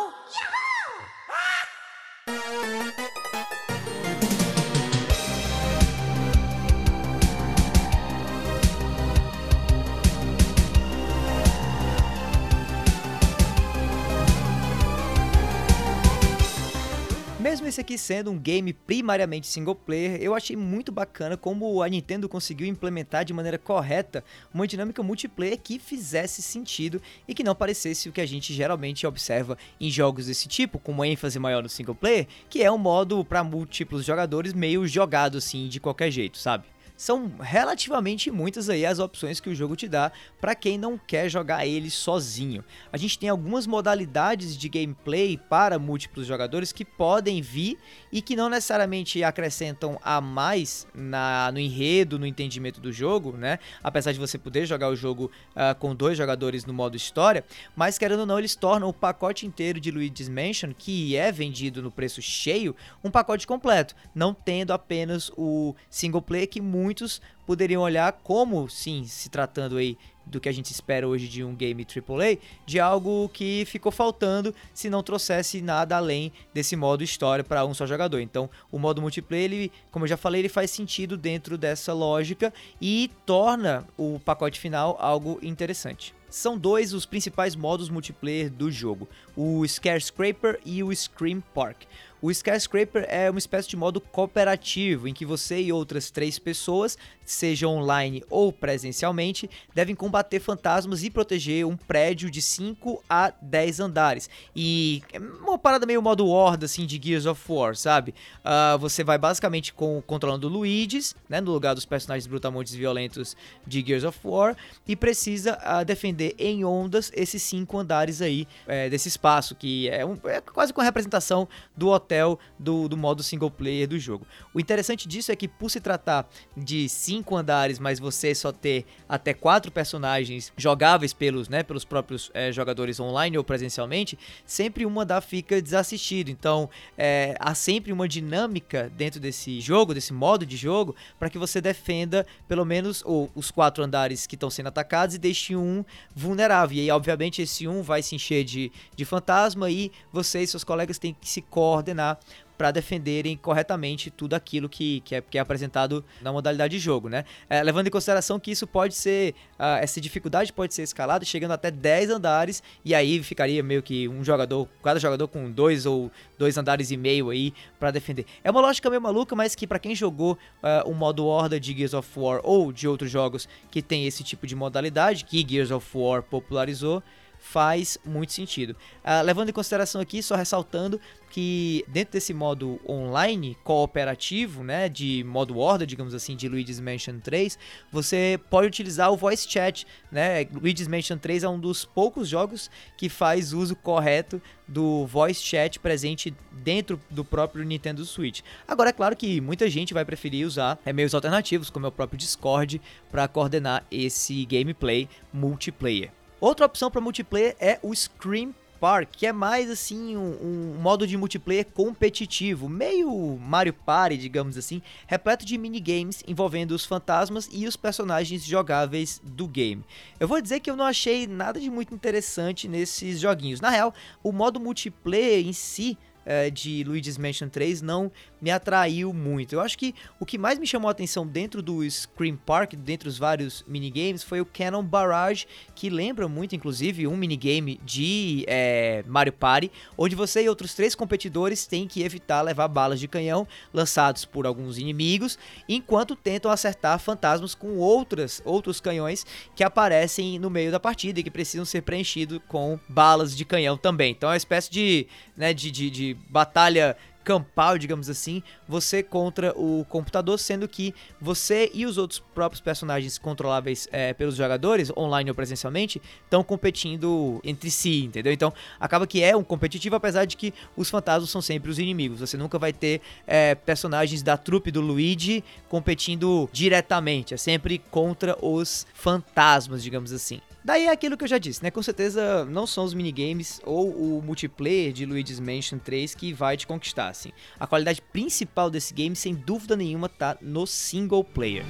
Mesmo 17.46 17.68
esse 17.68 17.80
aqui 17.80 17.96
sendo 17.96 18.32
um 18.32 18.40
game 18.40 18.74
primariamente 18.74 19.46
single 19.46 19.76
player, 19.76 20.20
eu 20.20 20.34
achei 20.34 20.56
muito 20.56 20.92
bacana 20.92 21.38
como 21.38 21.84
a 21.84 21.88
Nintendo 21.88 22.28
conseguiu 22.28 22.66
implementar 22.66 23.24
de 23.24 23.34
maneira 23.34 23.60
correta 23.60 24.24
uma 24.52 24.66
dinâmica 24.66 25.04
multiplayer 25.04 25.60
que 25.60 25.78
fizesse 25.78 26.42
sentido 26.42 27.00
e 27.28 27.36
que 27.36 27.44
não 27.44 27.54
parecesse 27.54 28.10
o 28.10 28.12
que 28.12 28.20
a 28.20 28.26
gente 28.26 28.52
geralmente 28.52 29.06
observa 29.06 29.60
em 29.80 29.92
jogos 29.92 30.26
desse 30.26 30.48
tipo, 30.48 30.80
com 30.80 30.92
uma 30.92 31.08
ênfase 31.08 31.38
maior 31.38 31.62
no 31.62 31.70
single 31.70 31.94
player, 31.94 32.26
que 32.50 32.64
é 32.64 32.72
um 32.72 32.80
modo 32.80 33.24
para 33.24 33.44
múltiplos 33.44 34.04
jogadores 34.04 34.52
meio 34.52 34.88
jogado 34.88 35.38
assim 35.38 35.68
de 35.68 35.80
qualquer 35.80 36.10
jeito, 36.10 36.40
sabe? 36.40 36.66
São 36.98 37.32
relativamente 37.40 38.32
muitas 38.32 38.70
aí 38.70 38.86
as 38.86 39.00
opções 39.00 39.40
que 39.40 39.50
o 39.50 39.56
jogo 39.56 39.76
te 39.76 39.88
dá 39.88 40.12
para 40.40 40.56
quem 40.56 40.78
não 40.78 40.98
quer 40.98 41.30
jogar 41.30 41.66
ele 41.66 41.90
sozinho. 41.90 42.64
A 42.92 42.98
gente 42.98 43.20
tem 43.20 43.30
algumas 43.30 43.68
modalidades 43.68 44.58
de 44.58 44.70
gameplay 44.70 45.38
para 45.38 45.78
múltiplos 45.78 46.26
jogadores 46.26 46.72
que 46.72 46.86
podem 46.86 47.42
vir 47.42 47.78
e 48.12 48.22
que 48.22 48.36
não 48.36 48.50
necessariamente 48.50 49.24
acrescentam 49.24 50.00
a 50.04 50.22
mais 50.22 50.88
na, 50.94 51.52
no 51.52 51.60
enredo, 51.60 52.18
no 52.18 52.26
entendimento 52.26 52.80
do 52.80 52.92
jogo, 52.92 53.34
né? 53.34 53.60
Apesar 53.84 54.12
de 54.12 54.20
você 54.20 54.38
poder 54.38 54.66
jogar 54.66 54.90
o 54.90 54.96
jogo 54.96 55.32
uh, 55.52 55.76
com 55.80 55.96
dois 55.96 56.18
jogadores 56.18 56.66
no 56.66 56.74
modo 56.74 56.96
história, 56.96 57.44
mas 57.76 57.98
querendo 57.98 58.22
ou 58.22 58.26
não, 58.26 58.40
eles 58.40 58.56
tornam 58.56 58.88
o 58.88 58.94
pacote 58.94 59.46
inteiro 59.46 59.80
de 59.80 59.92
Luigi's 59.92 60.30
Mansion, 60.30 60.74
que 60.78 61.16
é 61.16 61.32
vendido 61.32 61.82
no 61.82 61.92
preço 61.92 62.22
cheio, 62.22 62.76
um 63.04 63.12
pacote 63.12 63.46
completo, 63.46 63.96
não 64.14 64.34
tendo 64.34 64.72
apenas 64.72 65.32
o 65.38 65.76
single 65.90 66.22
player 66.22 66.48
que 66.48 66.62
muitos 66.86 67.20
poderiam 67.48 67.82
olhar 67.82 68.12
como, 68.24 68.70
sim, 68.70 69.06
se 69.08 69.28
tratando 69.28 69.78
aí 69.78 69.98
do 70.24 70.40
que 70.40 70.48
a 70.48 70.52
gente 70.52 70.70
espera 70.70 71.08
hoje 71.08 71.28
de 71.28 71.44
um 71.44 71.56
game 71.56 71.84
AAA, 71.84 72.38
de 72.64 72.80
algo 72.80 73.28
que 73.30 73.66
ficou 73.66 73.92
faltando 73.92 74.54
se 74.72 74.88
não 74.88 75.02
trouxesse 75.02 75.62
nada 75.62 75.98
além 75.98 76.32
desse 76.54 76.76
modo 76.76 77.04
história 77.04 77.44
para 77.44 77.66
um 77.66 77.74
só 77.74 77.88
jogador. 77.88 78.20
Então, 78.20 78.48
o 78.72 78.78
modo 78.78 79.02
multiplayer, 79.02 79.46
ele, 79.46 79.72
como 79.92 80.06
eu 80.06 80.10
já 80.10 80.18
falei, 80.18 80.42
ele 80.42 80.50
faz 80.50 80.70
sentido 80.70 81.18
dentro 81.18 81.58
dessa 81.58 81.92
lógica 81.92 82.54
e 82.80 83.10
torna 83.26 83.84
o 83.98 84.20
pacote 84.20 84.60
final 84.60 84.96
algo 85.00 85.40
interessante. 85.42 86.14
São 86.30 86.58
dois 86.58 86.94
os 86.94 87.06
principais 87.06 87.56
modos 87.56 87.90
multiplayer 87.90 88.52
do 88.52 88.70
jogo, 88.70 89.08
o 89.36 89.66
Scarecraper 89.68 90.60
e 90.66 90.84
o 90.84 90.94
Scream 90.94 91.42
Park. 91.54 91.84
O 92.26 92.32
Skyscraper 92.32 93.06
é 93.08 93.30
uma 93.30 93.38
espécie 93.38 93.70
de 93.70 93.78
modo 93.78 94.02
cooperativo 94.02 95.08
em 95.08 95.14
que 95.14 95.24
você 95.24 95.62
e 95.62 95.72
outras 95.72 96.10
três 96.10 96.40
pessoas, 96.40 96.98
seja 97.24 97.68
online 97.68 98.24
ou 98.32 98.52
presencialmente, 98.52 99.48
devem 99.76 99.94
combater 99.94 100.40
fantasmas 100.40 101.04
e 101.04 101.12
proteger 101.12 101.68
um 101.68 101.78
prédio 101.78 102.32
de 102.32 102.42
5 102.42 103.04
a 103.08 103.32
10 103.40 103.80
andares. 103.80 104.28
E 104.56 105.04
é 105.14 105.20
uma 105.20 105.60
parada 105.60 105.86
meio 105.86 106.02
modo 106.02 106.28
Horda, 106.28 106.66
assim, 106.66 106.88
de 106.88 107.00
Gears 107.00 107.28
of 107.28 107.40
War, 107.48 107.76
sabe? 107.76 108.16
Uh, 108.40 108.80
você 108.80 109.04
vai 109.04 109.20
basicamente 109.20 109.72
com, 109.72 110.02
controlando 110.02 110.48
Luigi's, 110.48 111.16
né, 111.30 111.40
no 111.40 111.52
lugar 111.52 111.76
dos 111.76 111.86
personagens 111.86 112.26
brutamontes 112.26 112.74
violentos 112.74 113.38
de 113.68 113.86
Gears 113.86 114.04
of 114.04 114.18
War, 114.24 114.58
e 114.88 114.96
precisa 114.96 115.60
uh, 115.60 115.86
defender 115.86 116.34
em 116.40 116.66
ondas 116.66 117.12
esses 117.14 117.44
cinco 117.44 117.78
andares 117.78 118.20
aí 118.20 118.48
é, 118.66 118.90
desse 118.90 119.10
espaço, 119.10 119.54
que 119.54 119.88
é, 119.90 120.04
um, 120.04 120.18
é 120.24 120.42
quase 120.42 120.74
com 120.74 120.82
a 120.82 120.84
representação 120.84 121.48
do 121.78 121.90
hotel 121.90 122.15
papel 122.16 122.40
do, 122.58 122.88
do 122.88 122.96
modo 122.96 123.22
single 123.22 123.52
player 123.52 123.88
do 123.88 124.00
jogo. 124.00 124.26
O 124.54 124.60
interessante 124.60 125.08
disso 125.08 125.32
é 125.32 125.36
que, 125.36 125.48
por 125.48 125.70
se 125.70 125.82
tratar 125.82 126.28
de 126.56 126.88
cinco 126.88 127.36
andares, 127.36 127.78
mas 127.78 128.00
você 128.00 128.34
só 128.34 128.52
ter 128.52 128.86
até 129.08 129.34
quatro 129.34 129.72
personagens 129.72 130.54
jogáveis 130.56 131.14
pelos, 131.14 131.50
né, 131.50 131.62
pelos 131.64 131.84
próprios 131.84 132.32
é, 132.34 132.52
jogadores 132.52 133.00
online 133.00 133.38
ou 133.38 133.44
presencialmente, 133.44 134.18
sempre 134.46 134.86
um 134.86 135.00
andar 135.00 135.22
fica 135.22 135.62
desassistido. 135.62 136.32
Então, 136.32 136.70
é, 136.98 137.36
há 137.40 137.54
sempre 137.54 137.92
uma 137.92 138.08
dinâmica 138.08 138.92
dentro 138.96 139.20
desse 139.20 139.60
jogo, 139.60 139.94
desse 139.94 140.14
modo 140.14 140.46
de 140.46 140.56
jogo, 140.56 140.96
para 141.20 141.30
que 141.30 141.38
você 141.38 141.60
defenda 141.60 142.26
pelo 142.48 142.66
menos 142.66 143.04
ou, 143.06 143.30
os 143.36 143.52
quatro 143.52 143.84
andares 143.84 144.26
que 144.26 144.36
estão 144.36 144.50
sendo 144.50 144.68
atacados 144.68 145.16
e 145.16 145.20
deixe 145.20 145.56
um 145.56 145.84
vulnerável. 146.16 146.78
E 146.78 146.82
aí, 146.82 146.92
obviamente, 146.92 147.42
esse 147.42 147.68
um 147.68 147.82
vai 147.82 148.02
se 148.02 148.16
encher 148.16 148.44
de, 148.44 148.72
de 148.96 149.06
fantasma 149.06 149.70
e 149.70 149.92
você 150.12 150.42
e 150.42 150.48
seus 150.48 150.64
colegas 150.64 150.98
têm 150.98 151.16
que 151.20 151.28
se 151.28 151.42
coordenar 151.42 151.95
coordenar 151.96 152.20
para 152.58 152.72
defenderem 152.72 153.36
corretamente 153.36 154.10
tudo 154.10 154.34
aquilo 154.34 154.70
que, 154.70 155.02
que, 155.02 155.16
é, 155.16 155.22
que 155.22 155.38
é 155.38 155.42
apresentado 155.42 156.06
na 156.22 156.32
modalidade 156.32 156.78
de 156.78 156.80
jogo, 156.80 157.10
né? 157.10 157.26
É, 157.50 157.62
levando 157.62 157.88
em 157.88 157.90
consideração 157.90 158.40
que 158.40 158.50
isso 158.50 158.66
pode 158.66 158.96
ser, 158.96 159.36
uh, 159.60 159.76
essa 159.82 160.00
dificuldade 160.00 160.54
pode 160.54 160.74
ser 160.74 160.84
escalada 160.84 161.26
chegando 161.26 161.52
até 161.52 161.70
10 161.70 162.12
andares, 162.12 162.64
e 162.86 162.96
aí 162.96 163.22
ficaria 163.22 163.62
meio 163.62 163.84
que 163.84 164.08
um 164.08 164.24
jogador, 164.24 164.70
cada 164.82 164.98
jogador 165.02 165.28
com 165.28 165.52
dois 165.52 165.86
ou 165.86 166.10
dois 166.38 166.58
andares 166.58 166.92
e 166.92 166.98
meio 166.98 167.30
aí 167.30 167.54
para 167.78 167.92
defender. 167.92 168.26
É 168.42 168.50
uma 168.50 168.62
lógica 168.62 168.90
meio 168.90 169.02
maluca, 169.02 169.36
mas 169.36 169.54
que 169.54 169.68
para 169.68 169.78
quem 169.78 169.94
jogou 169.94 170.38
uh, 170.64 170.90
o 170.90 170.94
modo 170.94 171.26
Horda 171.26 171.60
de 171.60 171.76
Gears 171.76 171.94
of 171.94 172.10
War 172.18 172.40
ou 172.42 172.72
de 172.72 172.88
outros 172.88 173.12
jogos 173.12 173.50
que 173.70 173.82
tem 173.82 174.08
esse 174.08 174.24
tipo 174.24 174.48
de 174.48 174.56
modalidade, 174.56 175.26
que 175.26 175.46
Gears 175.46 175.72
of 175.72 175.86
War 175.94 176.24
popularizou, 176.24 177.04
faz 177.46 177.98
muito 178.04 178.34
sentido. 178.34 178.72
Uh, 179.04 179.24
levando 179.24 179.50
em 179.50 179.54
consideração 179.54 180.02
aqui, 180.02 180.22
só 180.22 180.36
ressaltando 180.36 181.00
que 181.30 181.86
dentro 181.88 182.14
desse 182.14 182.34
modo 182.34 182.80
online 182.90 183.56
cooperativo, 183.64 184.64
né, 184.64 184.90
de 184.90 185.24
modo 185.24 185.58
horda, 185.60 185.86
digamos 185.86 186.14
assim, 186.16 186.36
de 186.36 186.50
Luigi's 186.50 186.80
Mansion 186.80 187.20
3, 187.20 187.58
você 187.92 188.40
pode 188.50 188.68
utilizar 188.68 189.12
o 189.12 189.16
voice 189.16 189.48
chat, 189.48 189.86
né? 190.12 190.48
Luigi's 190.54 190.88
Mansion 190.88 191.18
3 191.18 191.44
é 191.44 191.50
um 191.50 191.60
dos 191.60 191.86
poucos 191.86 192.28
jogos 192.28 192.70
que 192.98 193.10
faz 193.10 193.54
uso 193.54 193.76
correto 193.76 194.42
do 194.68 195.06
voice 195.06 195.42
chat 195.42 195.80
presente 195.80 196.34
dentro 196.52 197.00
do 197.10 197.24
próprio 197.24 197.64
Nintendo 197.64 198.04
Switch. 198.06 198.42
Agora 198.68 198.90
é 198.90 198.94
claro 198.94 199.16
que 199.16 199.40
muita 199.40 199.70
gente 199.70 199.94
vai 199.94 200.04
preferir 200.04 200.48
usar 200.48 200.80
meios 200.94 201.14
alternativos, 201.14 201.70
como 201.70 201.86
é 201.86 201.90
o 201.90 201.92
próprio 201.92 202.18
Discord, 202.18 202.82
para 203.12 203.28
coordenar 203.28 203.86
esse 203.92 204.46
gameplay 204.46 205.08
multiplayer. 205.32 206.12
Outra 206.46 206.68
opção 206.68 206.92
para 206.92 207.02
multiplayer 207.02 207.56
é 207.60 207.80
o 207.82 207.92
Scream 207.92 208.54
Park, 208.80 209.10
que 209.14 209.26
é 209.26 209.34
mais 209.34 209.68
assim 209.68 210.16
um, 210.16 210.76
um, 210.76 210.80
modo 210.80 211.08
de 211.08 211.18
multiplayer 211.18 211.66
competitivo, 211.66 212.70
meio 212.70 213.36
Mario 213.42 213.74
Party, 213.74 214.16
digamos 214.16 214.56
assim, 214.56 214.80
repleto 215.08 215.44
de 215.44 215.58
minigames 215.58 216.24
envolvendo 216.28 216.74
os 216.74 216.86
fantasmas 216.86 217.50
e 217.52 217.66
os 217.66 217.76
personagens 217.76 218.46
jogáveis 218.46 219.20
do 219.24 219.48
game. 219.48 219.84
Eu 220.20 220.28
vou 220.28 220.40
dizer 220.40 220.60
que 220.60 220.70
eu 220.70 220.76
não 220.76 220.86
achei 220.86 221.26
nada 221.26 221.60
de 221.60 221.68
muito 221.72 221.96
interessante 221.96 222.68
nesses 222.68 223.20
joguinhos. 223.20 223.60
Na 223.60 223.72
real, 223.72 223.92
o 224.22 224.32
modo 224.32 224.60
multiplayer 224.60 225.48
em 225.48 225.52
si 225.52 225.98
é, 226.26 226.50
de 226.50 226.84
Luigi's 226.84 227.18
Mansion 227.18 227.48
3 227.50 227.82
não 227.82 228.12
me 228.42 228.52
atraiu 228.52 229.14
muito. 229.14 229.54
Eu 229.54 229.62
acho 229.62 229.78
que 229.78 229.94
o 230.20 230.26
que 230.26 230.38
mais 230.38 230.60
me 230.60 230.68
chamou 230.68 230.88
a 230.88 230.92
atenção 230.92 231.26
dentro 231.26 231.62
do 231.62 231.88
Scream 231.90 232.36
Park, 232.36 232.74
dentro 232.74 233.10
dos 233.10 233.18
vários 233.18 233.64
minigames, 233.68 234.24
foi 234.24 234.42
o 234.42 234.46
Cannon 234.46 234.84
Barrage, 234.84 235.48
que 235.74 235.90
lembra 235.90 236.28
muito, 236.28 236.56
inclusive, 236.56 237.08
um 237.08 237.16
minigame 237.16 237.80
de 237.84 238.44
é, 238.48 239.04
Mario 239.08 239.34
Party, 239.34 239.72
onde 239.98 240.16
você 240.16 240.44
e 240.44 240.50
outros 240.50 240.74
três 240.74 240.96
competidores 240.96 241.66
têm 241.66 241.88
que 241.88 242.04
evitar 242.04 242.42
levar 242.42 242.68
balas 242.68 243.00
de 243.00 243.08
canhão 243.08 243.48
lançados 243.74 244.26
por 244.26 244.46
alguns 244.46 244.78
inimigos, 244.78 245.38
enquanto 245.68 246.16
tentam 246.16 246.52
acertar 246.52 247.00
fantasmas 247.00 247.56
com 247.56 247.78
outras, 247.78 248.42
outros 248.46 248.80
canhões 248.80 249.26
que 249.56 249.64
aparecem 249.64 250.40
no 250.40 250.50
meio 250.50 250.72
da 250.72 250.80
partida 250.80 251.20
e 251.20 251.24
que 251.24 251.32
precisam 251.32 251.66
ser 251.66 251.82
preenchidos 251.82 252.40
com 252.48 252.80
balas 252.88 253.36
de 253.36 253.46
canhão 253.46 253.78
também. 253.78 254.12
Então 254.12 254.30
é 254.30 254.34
uma 254.34 254.38
espécie 254.38 254.72
de, 254.72 255.08
né, 255.36 255.54
de, 255.54 255.72
de, 255.72 255.90
de 255.90 256.15
batalha 256.30 256.96
campal, 257.26 257.78
digamos 257.78 258.08
assim, 258.08 258.44
você 258.68 259.02
contra 259.02 259.52
o 259.58 259.84
computador, 259.90 260.38
sendo 260.38 260.68
que 260.68 260.94
você 261.20 261.72
e 261.74 261.86
os 261.86 261.98
outros 261.98 262.20
próprios 262.20 262.62
personagens 262.62 263.18
controláveis 263.18 263.88
é, 263.92 264.14
pelos 264.14 264.36
jogadores, 264.36 264.92
online 264.96 265.32
ou 265.32 265.36
presencialmente, 265.36 266.00
estão 266.24 266.44
competindo 266.44 267.42
entre 267.44 267.72
si, 267.72 268.04
entendeu? 268.04 268.32
Então 268.32 268.54
acaba 268.80 269.08
que 269.08 269.24
é 269.24 269.36
um 269.36 269.44
competitivo, 269.44 269.96
apesar 269.96 270.26
de 270.26 270.38
que 270.38 270.54
os 270.78 270.88
fantasmas 270.88 271.32
são 271.32 271.42
sempre 271.42 271.72
os 271.72 271.80
inimigos. 271.80 272.20
Você 272.20 272.38
nunca 272.38 272.60
vai 272.60 272.72
ter 272.72 273.02
é, 273.26 273.56
personagens 273.56 274.22
da 274.22 274.38
trupe 274.38 274.70
do 274.70 274.80
Luigi 274.80 275.44
competindo 275.68 276.48
diretamente, 276.54 277.34
é 277.34 277.38
sempre 277.38 277.80
contra 277.90 278.38
os 278.40 278.86
fantasmas, 278.94 279.82
digamos 279.82 280.14
assim. 280.14 280.40
Daí 280.66 280.88
é 280.88 280.92
aquilo 280.92 281.16
que 281.16 281.24
eu 281.24 281.28
já 281.28 281.38
disse, 281.38 281.62
né? 281.62 281.70
Com 281.70 281.84
certeza 281.84 282.44
não 282.46 282.66
são 282.66 282.84
os 282.84 282.96
minigames 282.96 283.62
ou 283.64 284.18
o 284.18 284.20
multiplayer 284.20 284.92
de 284.92 285.06
Luigi's 285.06 285.40
Mansion 285.40 285.78
3 285.78 286.16
que 286.16 286.34
vai 286.34 286.58
te 286.58 286.66
conquistar, 286.66 287.10
assim. 287.10 287.30
A 287.60 287.68
qualidade 287.68 288.02
principal 288.02 288.72
desse 288.72 288.92
game, 288.92 289.16
sem 289.16 289.36
dúvida 289.36 289.76
nenhuma, 289.76 290.10
tá 290.10 290.36
no 290.42 290.66
single 290.66 291.24
player. 291.24 291.64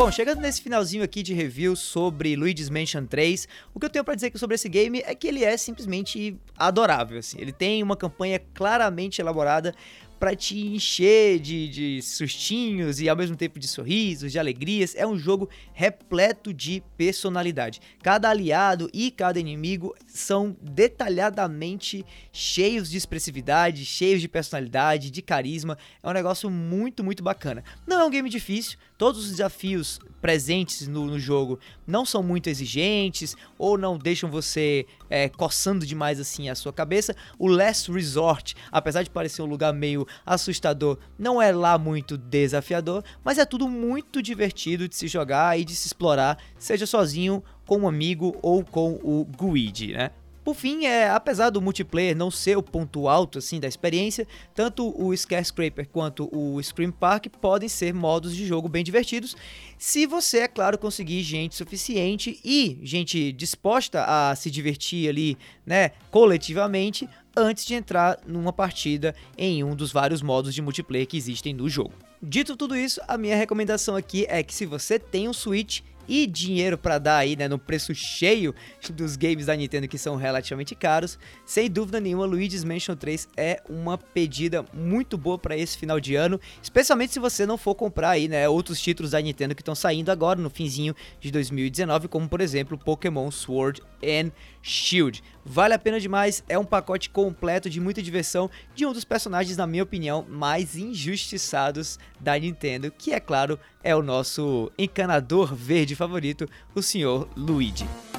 Bom, 0.00 0.10
chegando 0.10 0.40
nesse 0.40 0.62
finalzinho 0.62 1.04
aqui 1.04 1.22
de 1.22 1.34
review 1.34 1.76
sobre 1.76 2.34
Luigi's 2.34 2.70
Mansion 2.70 3.04
3, 3.04 3.46
o 3.74 3.78
que 3.78 3.84
eu 3.84 3.90
tenho 3.90 4.02
para 4.02 4.14
dizer 4.14 4.32
sobre 4.36 4.54
esse 4.54 4.66
game 4.66 5.02
é 5.04 5.14
que 5.14 5.28
ele 5.28 5.44
é 5.44 5.54
simplesmente 5.58 6.40
adorável, 6.56 7.18
assim. 7.18 7.36
Ele 7.38 7.52
tem 7.52 7.82
uma 7.82 7.94
campanha 7.94 8.40
claramente 8.54 9.20
elaborada 9.20 9.74
para 10.18 10.34
te 10.34 10.58
encher 10.58 11.38
de, 11.38 11.68
de 11.68 12.02
sustinhos 12.02 13.00
e 13.00 13.10
ao 13.10 13.16
mesmo 13.16 13.36
tempo 13.36 13.58
de 13.58 13.68
sorrisos, 13.68 14.32
de 14.32 14.38
alegrias. 14.38 14.94
É 14.94 15.06
um 15.06 15.18
jogo 15.18 15.50
repleto 15.74 16.52
de 16.52 16.82
personalidade. 16.96 17.80
Cada 18.02 18.30
aliado 18.30 18.88
e 18.94 19.10
cada 19.10 19.38
inimigo 19.38 19.94
são 20.06 20.56
detalhadamente 20.62 22.06
cheios 22.32 22.90
de 22.90 22.96
expressividade, 22.96 23.84
cheios 23.84 24.22
de 24.22 24.28
personalidade, 24.28 25.10
de 25.10 25.20
carisma. 25.20 25.76
É 26.02 26.08
um 26.08 26.12
negócio 26.12 26.50
muito, 26.50 27.04
muito 27.04 27.22
bacana. 27.22 27.62
Não 27.86 28.00
é 28.00 28.04
um 28.04 28.10
game 28.10 28.28
difícil, 28.28 28.78
todos 29.00 29.24
os 29.24 29.30
desafios 29.30 29.98
presentes 30.20 30.86
no, 30.86 31.06
no 31.06 31.18
jogo 31.18 31.58
não 31.86 32.04
são 32.04 32.22
muito 32.22 32.50
exigentes 32.50 33.34
ou 33.56 33.78
não 33.78 33.96
deixam 33.96 34.30
você 34.30 34.84
é, 35.08 35.26
coçando 35.26 35.86
demais 35.86 36.20
assim 36.20 36.50
a 36.50 36.54
sua 36.54 36.70
cabeça. 36.70 37.16
O 37.38 37.48
Last 37.48 37.90
Resort, 37.90 38.54
apesar 38.70 39.02
de 39.02 39.08
parecer 39.08 39.40
um 39.40 39.46
lugar 39.46 39.72
meio 39.72 40.06
assustador, 40.26 40.98
não 41.18 41.40
é 41.40 41.50
lá 41.50 41.78
muito 41.78 42.18
desafiador, 42.18 43.02
mas 43.24 43.38
é 43.38 43.46
tudo 43.46 43.66
muito 43.70 44.20
divertido 44.20 44.86
de 44.86 44.94
se 44.94 45.08
jogar 45.08 45.58
e 45.58 45.64
de 45.64 45.74
se 45.74 45.86
explorar, 45.86 46.36
seja 46.58 46.84
sozinho, 46.84 47.42
com 47.66 47.78
um 47.78 47.88
amigo 47.88 48.36
ou 48.42 48.62
com 48.62 49.00
o 49.02 49.24
Guide, 49.24 49.94
né? 49.94 50.10
Por 50.42 50.54
fim, 50.54 50.86
é, 50.86 51.10
apesar 51.10 51.50
do 51.50 51.60
multiplayer 51.60 52.16
não 52.16 52.30
ser 52.30 52.56
o 52.56 52.62
ponto 52.62 53.08
alto 53.08 53.38
assim 53.38 53.60
da 53.60 53.68
experiência, 53.68 54.26
tanto 54.54 54.88
o 54.98 55.12
Skyscraper 55.12 55.88
quanto 55.88 56.28
o 56.32 56.62
Scream 56.62 56.90
Park 56.90 57.26
podem 57.40 57.68
ser 57.68 57.92
modos 57.92 58.34
de 58.34 58.46
jogo 58.46 58.68
bem 58.68 58.82
divertidos, 58.82 59.36
se 59.76 60.06
você, 60.06 60.38
é 60.38 60.48
claro, 60.48 60.78
conseguir 60.78 61.22
gente 61.22 61.54
suficiente 61.54 62.40
e 62.44 62.78
gente 62.82 63.32
disposta 63.32 64.04
a 64.06 64.34
se 64.34 64.50
divertir 64.50 65.08
ali, 65.08 65.36
né, 65.64 65.90
coletivamente, 66.10 67.08
antes 67.36 67.64
de 67.64 67.74
entrar 67.74 68.18
numa 68.26 68.52
partida 68.52 69.14
em 69.36 69.62
um 69.62 69.76
dos 69.76 69.92
vários 69.92 70.22
modos 70.22 70.54
de 70.54 70.62
multiplayer 70.62 71.06
que 71.06 71.16
existem 71.16 71.52
no 71.54 71.68
jogo. 71.68 71.92
Dito 72.22 72.56
tudo 72.56 72.76
isso, 72.76 73.00
a 73.08 73.16
minha 73.16 73.36
recomendação 73.36 73.96
aqui 73.96 74.26
é 74.28 74.42
que 74.42 74.54
se 74.54 74.66
você 74.66 74.98
tem 74.98 75.28
um 75.28 75.32
Switch 75.32 75.80
e 76.10 76.26
dinheiro 76.26 76.76
para 76.76 76.98
dar 76.98 77.18
aí, 77.18 77.36
né, 77.36 77.46
no 77.46 77.56
preço 77.56 77.94
cheio 77.94 78.52
dos 78.92 79.14
games 79.14 79.46
da 79.46 79.54
Nintendo 79.54 79.86
que 79.86 79.96
são 79.96 80.16
relativamente 80.16 80.74
caros, 80.74 81.16
sem 81.46 81.70
dúvida 81.70 82.00
nenhuma, 82.00 82.26
Luigi's 82.26 82.64
Mansion 82.64 82.96
3 82.96 83.28
é 83.36 83.62
uma 83.68 83.96
pedida 83.96 84.64
muito 84.74 85.16
boa 85.16 85.38
para 85.38 85.56
esse 85.56 85.78
final 85.78 86.00
de 86.00 86.16
ano, 86.16 86.40
especialmente 86.60 87.12
se 87.12 87.20
você 87.20 87.46
não 87.46 87.56
for 87.56 87.76
comprar 87.76 88.10
aí, 88.10 88.26
né, 88.26 88.48
outros 88.48 88.80
títulos 88.80 89.12
da 89.12 89.20
Nintendo 89.20 89.54
que 89.54 89.62
estão 89.62 89.74
saindo 89.76 90.10
agora 90.10 90.40
no 90.40 90.50
finzinho 90.50 90.96
de 91.20 91.30
2019, 91.30 92.08
como 92.08 92.28
por 92.28 92.40
exemplo, 92.40 92.76
Pokémon 92.76 93.30
Sword 93.30 93.80
and 94.02 94.32
Shield. 94.62 95.22
Vale 95.44 95.74
a 95.74 95.78
pena 95.78 95.98
demais, 95.98 96.44
é 96.48 96.58
um 96.58 96.64
pacote 96.64 97.08
completo 97.08 97.70
de 97.70 97.80
muita 97.80 98.02
diversão 98.02 98.50
de 98.74 98.84
um 98.84 98.92
dos 98.92 99.04
personagens, 99.04 99.56
na 99.56 99.66
minha 99.66 99.82
opinião, 99.82 100.26
mais 100.28 100.76
injustiçados 100.76 101.98
da 102.18 102.38
Nintendo, 102.38 102.90
que 102.90 103.12
é 103.12 103.20
claro, 103.20 103.58
é 103.82 103.96
o 103.96 104.02
nosso 104.02 104.70
encanador 104.78 105.54
verde 105.54 105.94
favorito, 106.00 106.48
o 106.74 106.80
Sr. 106.80 107.26
Luigi. 107.36 108.09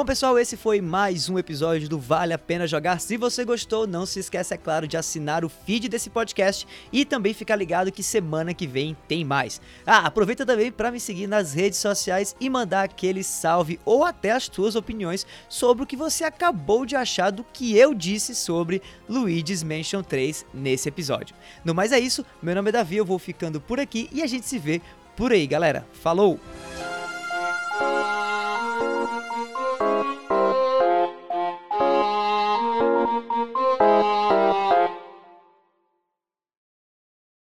Bom, 0.00 0.04
pessoal, 0.06 0.38
esse 0.38 0.56
foi 0.56 0.80
mais 0.80 1.28
um 1.28 1.38
episódio 1.38 1.86
do 1.86 1.98
Vale 1.98 2.32
a 2.32 2.38
Pena 2.38 2.66
Jogar. 2.66 2.98
Se 3.02 3.18
você 3.18 3.44
gostou, 3.44 3.86
não 3.86 4.06
se 4.06 4.18
esqueça, 4.18 4.54
é 4.54 4.56
claro, 4.56 4.88
de 4.88 4.96
assinar 4.96 5.44
o 5.44 5.48
feed 5.50 5.90
desse 5.90 6.08
podcast 6.08 6.66
e 6.90 7.04
também 7.04 7.34
ficar 7.34 7.54
ligado 7.54 7.92
que 7.92 8.02
semana 8.02 8.54
que 8.54 8.66
vem 8.66 8.96
tem 9.06 9.26
mais. 9.26 9.60
Ah, 9.86 10.06
aproveita 10.06 10.46
também 10.46 10.72
para 10.72 10.90
me 10.90 10.98
seguir 10.98 11.26
nas 11.26 11.52
redes 11.52 11.80
sociais 11.80 12.34
e 12.40 12.48
mandar 12.48 12.84
aquele 12.84 13.22
salve 13.22 13.78
ou 13.84 14.02
até 14.02 14.30
as 14.30 14.44
suas 14.44 14.74
opiniões 14.74 15.26
sobre 15.50 15.84
o 15.84 15.86
que 15.86 15.96
você 15.96 16.24
acabou 16.24 16.86
de 16.86 16.96
achar 16.96 17.30
do 17.30 17.44
que 17.44 17.76
eu 17.76 17.92
disse 17.92 18.34
sobre 18.34 18.80
Luigi's 19.06 19.62
Mansion 19.62 20.02
3 20.02 20.46
nesse 20.54 20.88
episódio. 20.88 21.36
No 21.62 21.74
mais 21.74 21.92
é 21.92 22.00
isso, 22.00 22.24
meu 22.42 22.54
nome 22.54 22.70
é 22.70 22.72
Davi, 22.72 22.96
eu 22.96 23.04
vou 23.04 23.18
ficando 23.18 23.60
por 23.60 23.78
aqui 23.78 24.08
e 24.10 24.22
a 24.22 24.26
gente 24.26 24.46
se 24.46 24.58
vê 24.58 24.80
por 25.14 25.30
aí, 25.30 25.46
galera. 25.46 25.86
Falou! 25.92 26.40